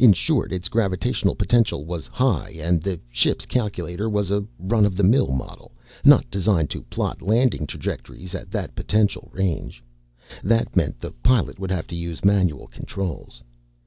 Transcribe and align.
In 0.00 0.14
short, 0.14 0.50
its 0.50 0.70
gravitational 0.70 1.34
potential 1.34 1.84
was 1.84 2.06
high 2.06 2.52
and 2.58 2.80
the 2.80 2.98
ship's 3.10 3.44
Calculator 3.44 4.08
was 4.08 4.30
a 4.30 4.46
run 4.58 4.86
of 4.86 4.96
the 4.96 5.02
mill 5.02 5.28
model 5.28 5.72
not 6.06 6.24
designed 6.30 6.70
to 6.70 6.84
plot 6.84 7.20
landing 7.20 7.66
trajectories 7.66 8.34
at 8.34 8.50
that 8.50 8.74
potential 8.74 9.28
range. 9.30 9.84
That 10.42 10.74
meant 10.74 11.00
the 11.00 11.10
Pilot 11.10 11.58
would 11.58 11.70
have 11.70 11.86
to 11.88 11.94
use 11.96 12.24
manual 12.24 12.68
controls. 12.68 13.42